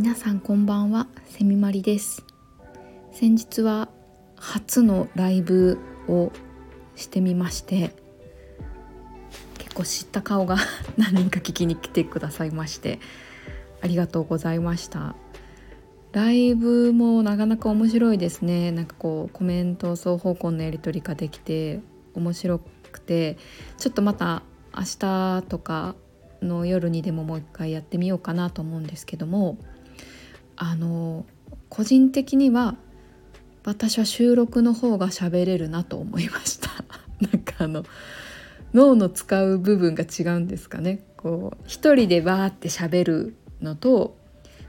[0.00, 2.24] 皆さんこんばんはセミマリです。
[3.12, 3.90] 先日は
[4.34, 6.32] 初のライブを
[6.96, 7.94] してみまして
[9.58, 10.56] 結構知った顔が
[10.96, 12.98] 何人か聞きに来てくださいまして
[13.82, 15.16] ありがとうございました。
[16.12, 18.72] ライブもなかなか面白いですね。
[18.72, 21.80] なんかこうコメント双方向のやり取りができて
[22.14, 22.60] 面白
[22.90, 23.36] くて
[23.76, 25.94] ちょっとまた明日とか
[26.40, 29.58] の夜にでももう一回やってみようかなと思うんですけども
[30.62, 31.24] あの
[31.70, 32.76] 個人的には
[33.64, 36.68] 私は収録の方が喋れるなと思いました。
[37.32, 37.84] なんかあの
[38.74, 41.02] 脳の使う部分が違うんですかね。
[41.16, 44.18] こう一人でバーって喋るのと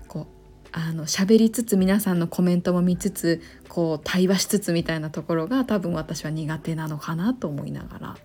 [0.08, 8.18] こうあの喋りつつ皆さんのコメントも見つつこう対話しつつみたいなところが多分私は苦手なのかなと思いながら。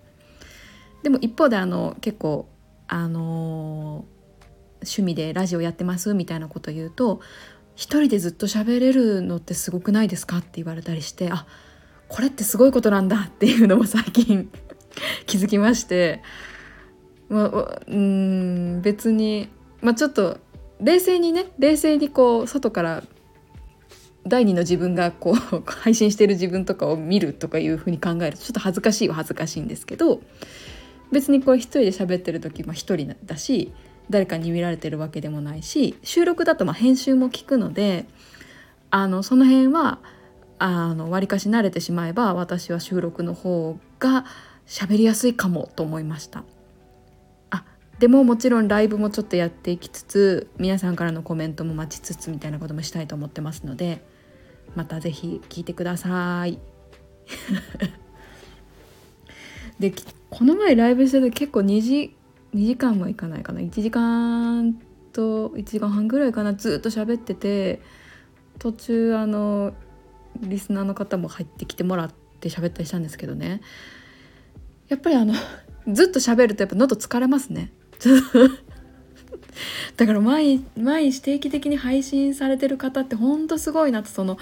[1.03, 2.47] でも一方であの結構
[2.87, 4.05] あの
[4.81, 7.19] 趣味でラジオやってますみたいなこと言うと
[7.77, 10.39] 一人でずっと喋れるのってすごくないですか？
[10.39, 11.45] って言われたりしてあ
[12.09, 14.49] これってすごいことなんだっていうのも最近
[15.27, 16.23] 気づきまして、
[17.29, 19.47] まあ、うん別に、
[19.81, 20.39] まあ、ちょっと
[20.81, 23.03] 冷静にね冷静にこう外から
[24.25, 30.21] 第二の自分がこう 配信してる自分とかを見るとかいうふうに考えるとちょっと恥ずかしいは恥ずかしいんですけど
[31.11, 33.71] 別にこう一人で喋ってる時も一人だし
[34.09, 38.05] 誰かに見られてるわけでもないし収録だとま編集も聞くので
[38.89, 39.99] あのその辺は
[40.59, 44.25] あの割かし慣れてしまえば私は収録の方が
[44.65, 46.43] 喋りやすいかもと思いました。
[47.51, 47.63] あ
[47.99, 54.03] でももちろんライブもちょっとやっていきつつ皆さんからのコメントも待ちつつみたいなこともしたいと思ってますので
[54.75, 56.59] また是非聞いてください。
[59.79, 59.93] で
[60.29, 62.16] この前ライブしてて結構2時
[62.57, 63.61] ,2 時間もいかないかな。
[63.61, 64.79] 1時間
[65.13, 66.53] と1時間半ぐらいかな。
[66.53, 67.81] ずっと喋ってて
[68.59, 69.73] 途中あの
[70.41, 73.61] リスナーの方も入ってきてもらって喋ったりしたんですけどね。
[74.87, 75.33] やっぱりあの
[75.87, 77.71] ずっと喋るとやっぱ喉疲れますね。
[79.97, 84.37] だから毎毎日定期的に配信されてる方ってほんとすごいなとその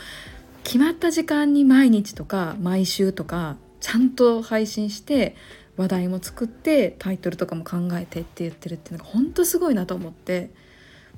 [0.64, 5.36] 決まった時間に毎日とか毎週とかちゃんと配信して
[5.78, 10.52] 話題も作ってタイトルとかも考えてって言ってるっていうのが本当すごいなと思って。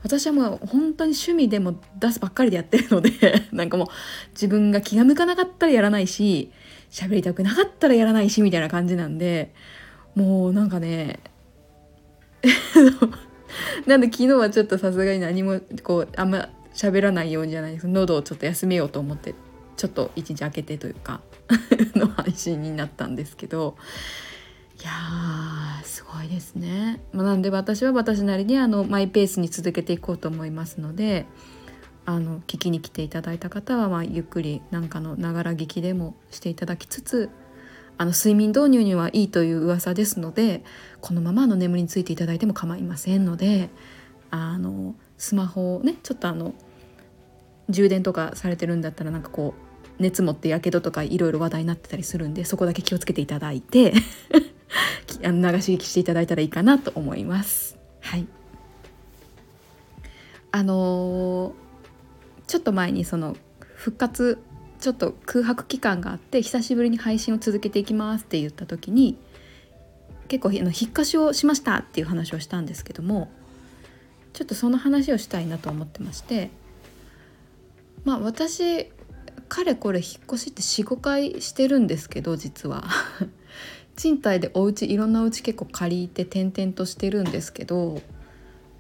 [0.04, 3.10] 私はもう本当に趣味でも出すばっかりでやってるので
[3.52, 3.88] なんかもう
[4.34, 6.52] 自分が気が向かなかったらやらないし
[6.92, 9.54] 喋りたくなかったらやらないしみたいな感じなんで
[10.14, 11.20] もうなんかね
[13.88, 17.88] なんで昨日はちょっとさすがに何もこうあんま喋らないようにじゃないです。
[17.88, 19.34] 喉をちょっと休めようと思って
[19.78, 21.22] ちょっと一日空けてというか
[21.96, 23.78] の配信になったんですけど
[24.80, 27.02] いやーすごいですね。
[27.12, 31.26] まあ、なんで私は私なりにあのマイペースに続けていこうと思いますので
[32.06, 37.30] あの聞きに来ていただいた方はまあゆっくりなんかのながら聞きでもしていただきつつ
[37.98, 40.64] あの睡眠導入にはいいという噂ですので
[41.02, 43.70] このままの眠りについていただいても構いませんので
[44.30, 46.54] あのスマホをねちょっとあの
[47.70, 53.94] 充電とかされてるんだったらなんかこう熱持ってやけどとかいろいろ話題になってたりするんでそこだけ気をつけていただいて
[55.24, 57.78] あの流し聞きしていただいたらいいかなと思います。
[58.02, 58.28] はい
[60.52, 61.54] あのー、
[62.48, 63.36] ちょっと前にその
[63.76, 64.40] 復活
[64.80, 69.18] ちょっと空白期間があって久しぶりに配信を続けていきますって言った時に
[70.28, 73.30] 結構あの引っ越しをしましたっていう話をしたんですけども
[74.34, 76.50] ちょっとその話をしたいなと思ってまして
[78.04, 78.92] まあ私
[79.48, 82.84] かれこれ引っ越しって45回してるんですけど実は
[83.98, 88.02] 賃貸でお家いろんなお家結構借りて転々としてるんですけど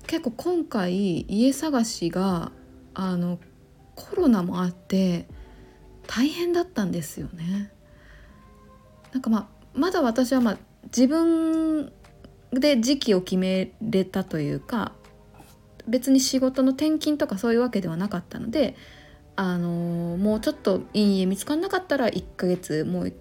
[0.05, 2.51] 結構今回家探しが
[2.93, 3.39] あの
[3.95, 5.27] コロナもあって
[6.05, 7.71] 大変だったんですよね。
[9.11, 11.91] なんかまあまだ私はまあ自分
[12.51, 14.93] で時期を決めれたというか
[15.87, 18.75] 別に仕事の転勤とかそういうわけではなかったので
[19.35, 23.13] あのー、もうちょっといい家見つからなかったら1ヶ月もう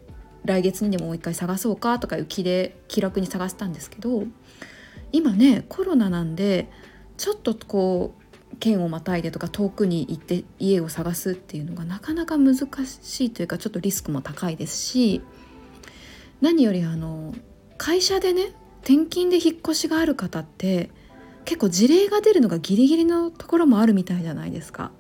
[0.47, 4.25] 来月にでももう一回探そうかとかいう気で気楽に探したんですけど
[5.13, 6.71] 今ねコロナなんで
[7.17, 15.21] ちょっとこう県をまたいでとか遠くに行って家を探すっていうのがなかなか難しいというかちょっとリスクも高いですし
[16.41, 17.35] 何よりあの
[17.77, 18.53] 会社でね
[18.83, 20.91] 転勤で引っ越しがある方って
[21.45, 24.91] 結構事例が出るのがギリギリのところもあるみたいじゃないですか。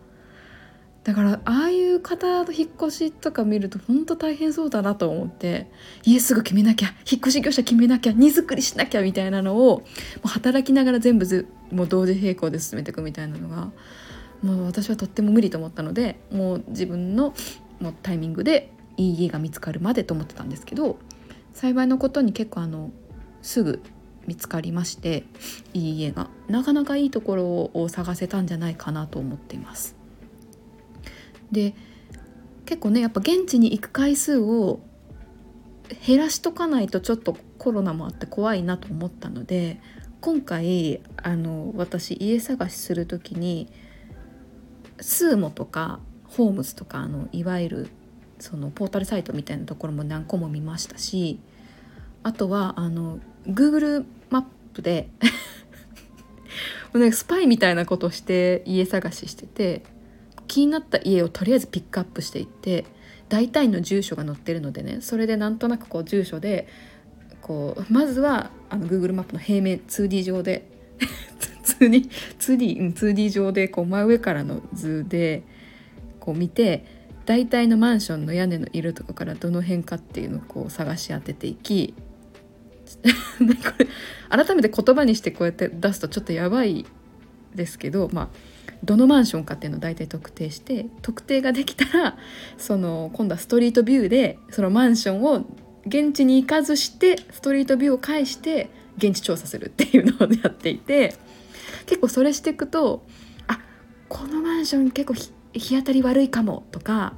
[1.06, 5.70] だからああいう方の引っ越しとか見ると本当大変そうだなと思って
[6.02, 9.84] 家すぐ決めなきゃ引っ越し業者決めなきゃ荷造りしなきゃみたいなのをも
[10.24, 13.70] う働きながら全部ずもう同時並行で進めていくみたいなのが
[14.42, 17.34] もう私はとっても無理と思ったのでもう自分の
[17.78, 20.98] もうタイミングでいい家が見つかるまでと思ってたんですけど
[21.52, 22.90] 幸いのことに結構あの
[23.42, 23.80] すぐ
[24.26, 25.22] 見つかりまして
[25.72, 27.44] いい家がなかなかいいところ
[27.74, 29.95] を探せたんじゃないかなと思っています。
[31.52, 31.74] で
[32.64, 34.80] 結構ねやっぱ現地に行く回数を
[36.06, 39.80] 減らしとかないとちょっとコロナもあって怖いなと思ったので
[40.20, 43.70] 今回あの私家探しする時に
[45.00, 47.88] スーモとかホームズとかあのいわゆる
[48.38, 51.40] そのポータルサイトみたいなところも何個も見ましたし
[52.22, 54.44] あとはあの Google マッ
[54.74, 55.08] プで
[57.12, 59.84] スパイみたいなことして家探ししてて
[60.46, 62.84] 気になった家をとりあえずピックアップしていって
[63.28, 66.68] 大体の住所が載ってるのでねそれでなんとなくこう住所で
[67.42, 70.68] こうまずはあの Google マップの平面 2D 上で
[71.78, 75.42] 2D, 2D, 2D 上でこう真上からの図で
[76.20, 76.84] こう見て
[77.26, 81.94] 大体のマンションの屋根の色とかからどの辺かっていうのをこう探し当てていき
[83.04, 83.04] こ
[83.78, 83.86] れ
[84.44, 86.86] 改めて言葉にしてこうやって出すとちょっとやばい
[87.54, 88.28] ですけどまあ
[88.84, 92.16] どのマンションかっていうのを大体特定して特定ができたら
[92.58, 95.44] その今度はストリートビューでそのマンションを
[95.86, 101.14] 現地に行かずしてストリートビューを介して現地調査するっていうのをやっていて
[101.86, 103.04] 結構それしていくと
[103.46, 103.60] あ
[104.08, 105.14] このマンション結構
[105.52, 107.14] 日当たり悪いかもとか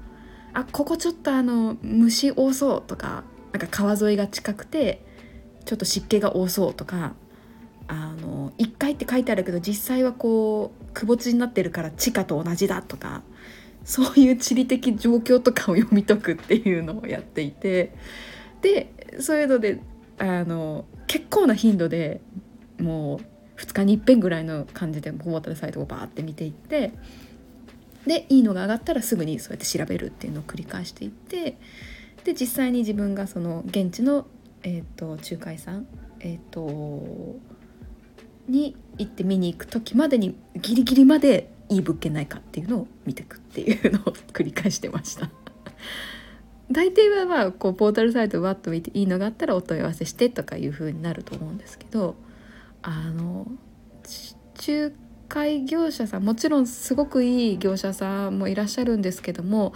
[0.52, 5.04] あここちょっとあの虫多そうとかなんか川沿いが近くて
[5.64, 7.14] ちょっと湿気が多そうとか
[7.88, 13.22] あの1階って書いてあるけど実際はこうくぼ地になってるから地下と同じだとか
[13.84, 17.94] そういう地理的状況とかを読み解くっていうのをやっていて
[18.62, 19.80] でそういうので
[20.18, 22.20] あの結構な頻度で
[22.80, 23.20] も
[23.56, 26.92] う2日にいっぺんぐらいの感じでポータルサイトをバーって見ていって
[28.04, 31.58] でいいのが上がったらすぐにそうやって調べるっていうのを繰り返していって
[32.24, 34.26] で実際に自分がその現地の、
[34.64, 35.86] えーと、仲介さん、
[36.18, 37.36] えーと、
[38.48, 44.02] に行って見に行く時までにギリギリまでいい物件ないかっていうのを見ていくっていうのを
[44.32, 45.30] 繰り返してました。
[46.70, 52.14] 大抵はまあこうポータルサイトをわっと見ていいのがあったらお問い合わせしてとかいう風になると思うんですけど
[52.82, 53.50] あの
[54.66, 54.94] 仲
[55.28, 59.72] 介業者さんもちろんすごくいい業者さんもいらっしゃるんですけども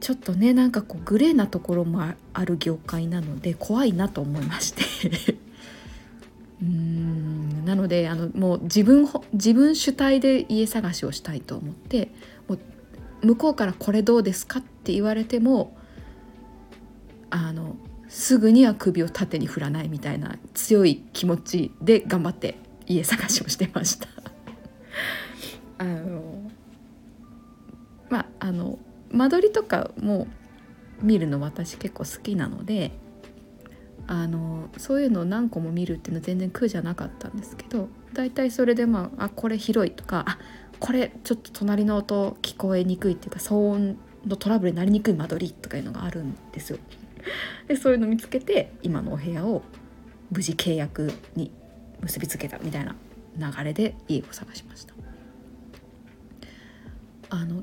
[0.00, 2.02] ちょっとねなんかこうグレーなところも
[2.32, 5.36] ある業界なので怖いなと思いまして
[6.62, 12.10] うんなのであのもう自分自分主体で家探しをしたいと思って
[12.48, 15.76] もう向こうから「これどうですか?」って言われても
[17.30, 17.76] あの
[18.08, 24.08] すぐには首を縦に振らないみたいな強い気持ちで頑張って家探しをしてました
[25.78, 26.50] あの
[28.08, 28.78] まああの
[29.10, 30.28] 間取りとかも
[31.02, 32.92] 見るの私結構好きなので
[34.06, 40.38] あのそういうのを何個も見るっていうのは全然苦じゃなかったんですけど大体それでまああこれ広いとかあ
[40.78, 46.78] これちょっと隣の音聞こえにくいっていうか騒音のトラブルになりにくい間取りとかいうのがあるんですよ。
[47.68, 49.62] でそういうの見つけて今のお部屋を
[50.30, 51.52] 無事契約に
[52.00, 52.96] 結びつけたみたいな
[53.36, 54.94] 流れで家を探しました
[57.30, 57.62] あの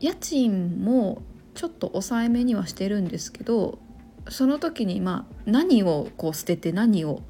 [0.00, 1.22] 家賃も
[1.54, 3.78] ちょっと抑えめにはしてるんですけど
[4.28, 7.22] その時にまあ何をこう捨てて何を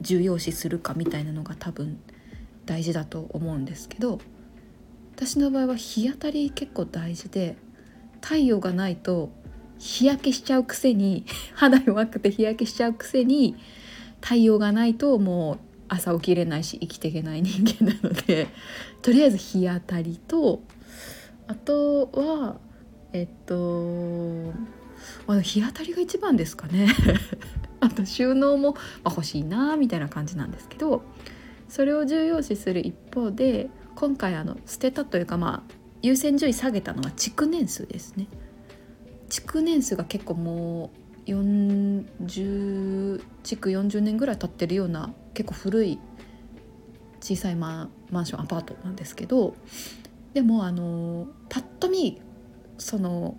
[0.00, 2.00] 重要視するかみたいなのが多分
[2.66, 4.20] 大事だと思うんですけど
[5.16, 7.56] 私の場合は日当たり結構大事で
[8.20, 9.30] 太陽がないと
[9.78, 13.56] 日焼けしちゃうくせに 肌弱くて日焼けしちゃうくせに
[14.20, 18.48] 太陽がないともう朝起きれないし生きていけない人間なので
[19.02, 20.62] とりあえず日当たりと
[21.46, 22.60] あとは
[23.12, 24.52] えっと
[25.26, 26.88] あ日当たりが一番ですかね
[27.80, 28.74] あと収納も、
[29.04, 31.02] 欲しいなみたいな感じなんですけど
[31.68, 38.28] それを重要視する一方で今回あの捨てたというかまあ優先順位下げたのは築年数ですね。
[39.28, 40.90] 築年数が結構も
[41.26, 45.98] う40築40年ぐらい経ってるような結構古い
[47.20, 49.54] 小さいママンションアパートなんですけど
[50.32, 52.22] でもあのパッと見
[52.78, 53.36] その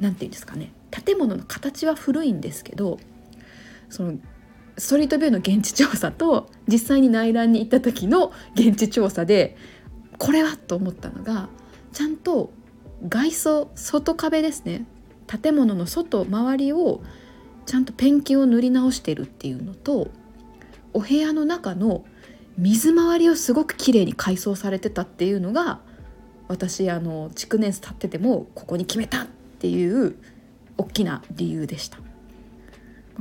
[0.00, 0.72] 何て言うんですかね。
[0.90, 2.98] 建物の形は古いんですけど
[3.88, 4.18] その
[4.76, 9.56] ストリートビューの現地調査と実際に内覧に行った時の現地調査で
[10.18, 11.48] これはと思ったのが
[11.92, 12.52] ちゃんと
[13.08, 14.86] 外装外壁ですね。
[15.26, 17.02] 建物の外周りを
[17.66, 20.10] ちゃんとペンキを塗り直してるっていうのと
[20.92, 22.04] お部屋の中の
[22.58, 25.80] 水回りをすごく綺麗に改装されてたっていうのが
[26.48, 29.26] 私あの築年数経っててもここに決めたっ
[29.60, 30.16] ていう
[30.78, 31.98] 大きな理由でした。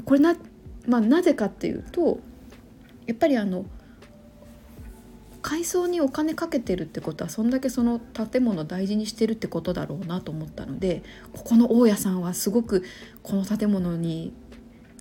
[0.06, 0.36] これな,、
[0.88, 2.20] まあ、なぜかっていうと
[3.06, 3.66] やっぱりあの
[5.42, 11.04] 改装にお金かけてるってことはそんだけその建物を大事にしてるってことだろうなと思ったので
[11.34, 12.84] ここの大家さんはすごく
[13.24, 14.34] この建物に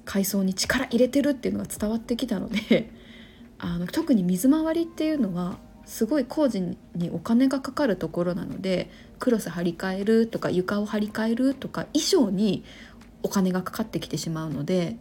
[0.04, 2.90] 改装に力入れてるっていうのが伝わってきたので
[3.58, 6.76] あの特に水回りっていうのはすごい工事に
[7.12, 12.64] お金がかかるところなのでクロス張り替えるとか床を張り替えるとか衣装に
[13.22, 14.96] お金がかかってきてしまうので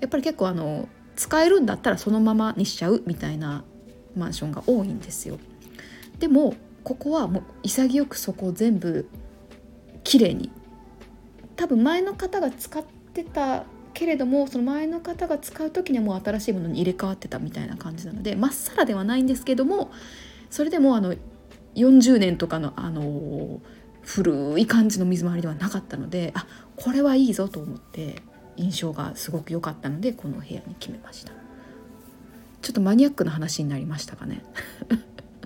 [0.00, 3.64] やっぱり結構あの使えるんだったらそのままにしちゃうみたいな
[4.16, 5.38] マンションが多いんですよ。
[6.18, 9.08] でもここはもう潔くそこを全部
[10.04, 10.50] きれいに
[11.56, 12.82] 多分前の方が使っ
[13.12, 19.90] てたけれどもその前の方が使う時にはもう新しいものに入れ替わってたみたいな感じなのでまっさらではないんですけども
[20.50, 21.16] それでもあの
[21.74, 23.60] 40年とかのあの
[24.02, 26.46] 古い感じの水回りではなかったのであ
[26.76, 28.22] これはいいぞと思って
[28.56, 31.32] 印象がすごく良かったのでこの部屋に決めました。
[32.62, 34.42] ちょっとマニアックな話になりましたかね。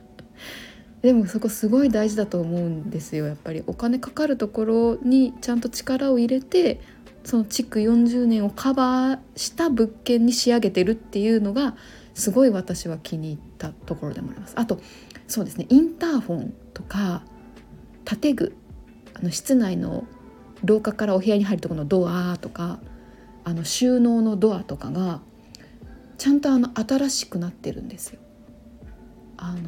[1.02, 3.26] でもそこすごい大事だと思うんですよ。
[3.26, 6.80] やっぱりお金かかるところにちゃんと力を入れて
[7.24, 11.76] その築40年をカバーした物件に仕上げてるっていうのが
[12.14, 14.54] すごい私は気に入ったところでもあります。
[14.56, 14.80] あと
[15.32, 17.22] そうですねインターホンとか
[18.04, 18.54] 建具
[19.14, 20.04] あの室内の
[20.62, 22.80] 廊下からお部屋に入るところのドアとか
[23.42, 25.22] あの収納のドアとかが
[26.18, 28.20] ちゃんとあの新しくなってるんですよ。
[29.38, 29.60] あの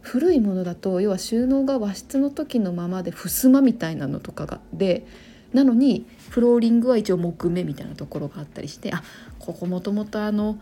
[0.00, 5.06] 古いものだと要は収納が和室の時のままで襖みたいなのとかがで
[5.52, 9.04] なのにフローリングは一応木目みたいなところがあったりしてあ
[9.38, 10.58] ここもともとあの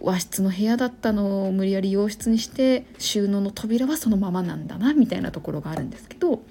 [0.00, 6.42] 和室の部屋だったのを無理やり洋室にして収納の扉はそのままなんだなみたいなところがあるんですけど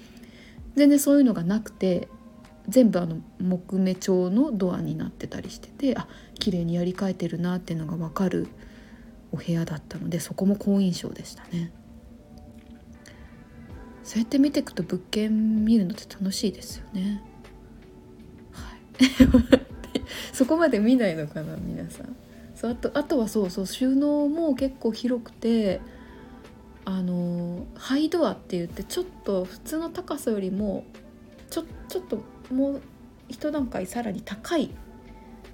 [0.76, 2.08] 全然そういうのがなくて
[2.68, 6.06] 全部あの木目調のドアになってたりしててあ
[6.38, 8.48] 綺麗にやり替えてるなっていうのが分かる
[9.32, 11.72] お部屋だったのでそこも好印象でしたね。
[14.02, 17.22] そうやって見ていくと物件見るのって楽しいですよね。
[20.32, 22.16] そこまで見ないのかな皆さん
[22.60, 25.80] そうあとあとはそうそう収納も結構広くて
[26.84, 30.84] あのハイドアって言ってちょっと普通の高さよりも
[31.48, 32.82] ちょちょっともう
[33.30, 34.70] 一段階さらに高い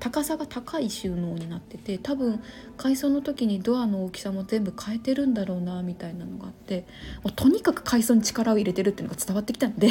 [0.01, 2.43] 高さが高い収納になってて多分
[2.77, 6.87] 改装の時にドアの大きさも全部変えてるんだろうなみたいなのがあって
[7.23, 9.91] もうとにかく改装に力を入れてるっていうのが伝わってきたんで。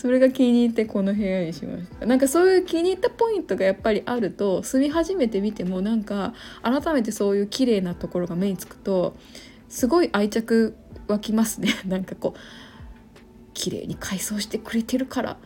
[0.00, 2.06] それが気に入ってこの部屋にしました。
[2.06, 9.14] なんかそういう気に入ったポイントがやっぱりあると住み始めてみてもなんか改めてそういう綺麗なところが目につくと
[9.68, 10.74] すごい愛着
[11.06, 11.68] 湧きますね。
[11.86, 12.38] なんかこう
[13.52, 15.36] 綺麗に改装してくれてるから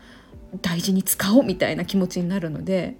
[0.63, 2.95] 大事に使おうみたいな気持ちになるので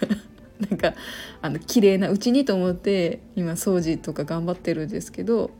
[0.70, 0.94] なんか
[1.42, 5.50] あの綺麗なうちにと思って今掃除とか頑張ってるんですけど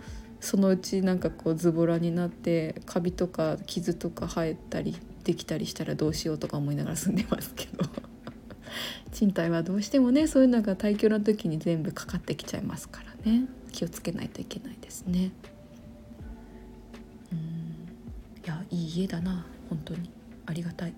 [0.40, 4.96] そのうちなんかこうズボラになってカビとか傷とか生えたり
[5.28, 7.84] できたりしたらどうしようとか思いながら住んでますけど。
[9.12, 13.44] 賃貸はどうしてもねそういうのが退去の時に全部かかってきちゃいますからね。
[13.70, 15.32] 気をつけないといけないですね。
[17.30, 17.38] うん。
[17.38, 19.44] いやいい家だな。
[19.68, 20.08] 本当に。
[20.46, 20.94] ありがたい。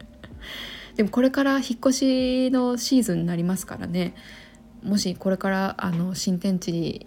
[0.96, 4.14] でもこれから引っ越しのシーズンになりますからね。
[4.82, 7.06] もしこれからあの新天地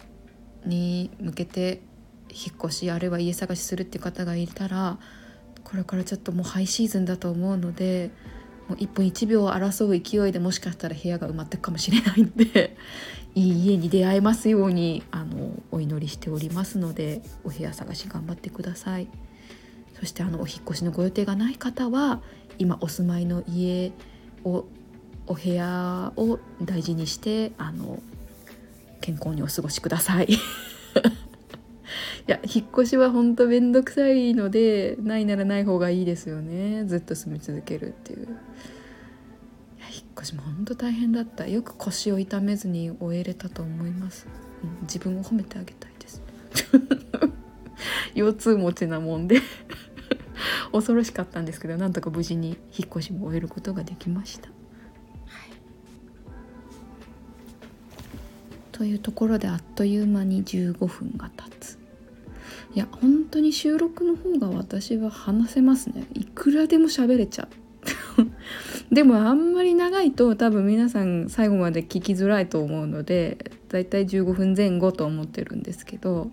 [0.66, 1.80] に向けて
[2.28, 4.98] 引っ越しあるいは家探しするっていう方がいたら
[5.64, 8.10] これからちょっともうハイシーズンだと思うので
[8.68, 12.76] もう1分1秒を争う勢いでもしかしたら部屋が埋まっていくかもしれないので
[13.34, 19.08] いい家に出会えますようにあのお祈りしておりますのでお部屋探し頑張ってください。
[19.98, 22.20] そしてあのお引越しのご予定がない方は
[22.58, 23.92] 今お住まいの家
[24.44, 24.66] を
[25.26, 28.02] お部屋を大事にしてあの
[29.00, 30.28] 健康にお過ごしください。
[32.26, 36.84] や引っ越しはほんと面倒くさいのでないならない方がいいですよね。
[36.86, 38.24] ずっと住み続けるっていう。
[38.24, 38.28] い
[39.80, 41.46] や引っ越しもほんと大変だった。
[41.46, 44.26] よく腰を痛めずに終えれたと思います、
[44.62, 46.22] うん、自分を褒めてあげたいです。
[48.14, 49.40] 腰痛持ちなもんで。
[50.72, 54.48] 恐ろしかったんですけどなんとか無事に引っ越しも終えることができました。
[54.48, 55.50] はい、
[58.72, 61.83] というところであっという間に15分が経つ。
[62.74, 66.06] いや本当に収録の方が私は話せますね。
[66.14, 67.64] いくらでも喋れちゃう。
[68.94, 76.30] でもあんまり長いと多分皆さん最後まで聞きづらいと思うのでだいたい15分前後と思ってるんですけど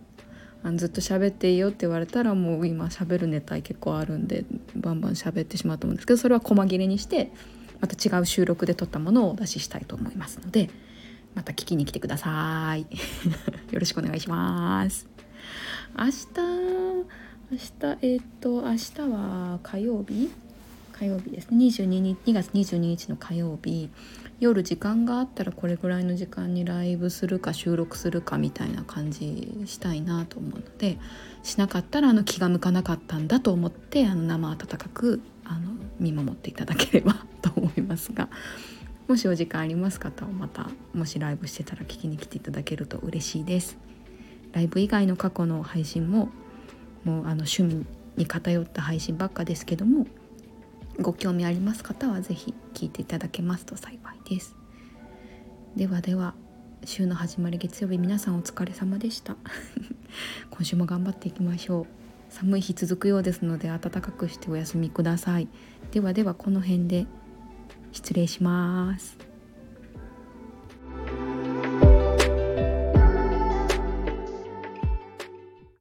[0.63, 7.31] あのずっと喋っていいよって言われたらもう今喋るネタ結構あるんでバンバン喋ってしまうと思うんですけどそれは細切れにして
[7.79, 10.69] また違う収録で撮ったものをお出ししたいと思いますので
[11.33, 12.81] また聞きに来てください。
[13.71, 15.20] よろしくお願いします。
[15.97, 16.11] 明日
[17.51, 20.29] 明日えー、っと明日は火曜日？
[20.93, 21.57] 火曜日ですね。
[21.57, 23.89] 22日2月22日の火曜日。
[24.41, 30.97] 夜時間があったらこれぐらいの時間にライブするか収録するかみたいな感じしたいなと思うので
[31.43, 38.29] しなかったらあの気が向かなかったんだと思ってあの生温かくあの見守っていただければ と思いますが
[39.07, 43.90] もしお時間あります方はまたもしライブしてたら聞きに来ていただけると嬉しいです。
[44.53, 46.29] ライブ以外の過去の配信も
[47.03, 47.85] もうあの趣味
[48.17, 50.07] に偏った配信ばっかですけども
[50.99, 54.55] ご興味あります方は是非聞いていただけますと幸いです。
[55.75, 56.35] ではでは
[56.83, 59.37] 週の始まり月曜日皆さんお疲れ様でした。
[60.51, 61.87] 今週も頑張っていきましょう。
[62.29, 65.47] 寒い日続くようですので暖かくしてお休みください。
[65.91, 67.05] ではではこの辺で
[67.91, 69.30] 失礼します。